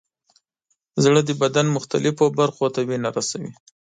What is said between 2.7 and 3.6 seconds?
ته وینه رسوي.